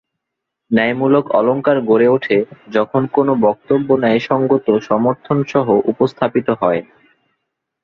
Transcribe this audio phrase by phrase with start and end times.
[0.71, 2.37] ন্যায়মূলক অলঙ্কার গড়ে ওঠে
[2.69, 6.81] যখন কোনো বক্তব্য ন্যায়সঙ্গত সমর্থনসহ উপস্থাপিত হয়।